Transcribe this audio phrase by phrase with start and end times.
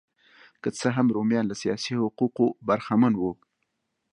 [0.61, 3.31] که څه هم رومیان له سیاسي حقونو برخمن وو